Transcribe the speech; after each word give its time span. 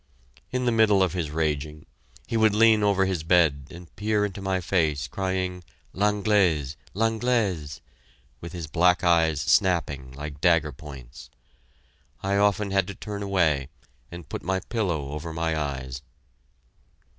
In 0.51 0.65
the 0.65 0.71
middle 0.71 1.03
of 1.03 1.13
his 1.13 1.29
raging, 1.29 1.85
he 2.25 2.35
would 2.35 2.55
lean 2.55 2.81
over 2.81 3.05
his 3.05 3.21
bed 3.21 3.67
and 3.69 3.95
peer 3.95 4.25
into 4.25 4.41
my 4.41 4.59
face, 4.59 5.07
crying 5.07 5.63
"L'Anglaise 5.93 6.75
l'Anglaise," 6.95 7.81
with 8.39 8.51
his 8.51 8.65
black 8.65 9.03
eyes 9.03 9.39
snapping 9.41 10.11
like 10.13 10.41
dagger 10.41 10.71
points. 10.71 11.29
I 12.23 12.37
often 12.37 12.71
had 12.71 12.87
to 12.87 12.95
turn 12.95 13.21
away 13.21 13.69
and 14.11 14.27
put 14.27 14.41
my 14.41 14.59
pillow 14.59 15.11
over 15.11 15.31
my 15.33 15.55
eyes. 15.55 16.01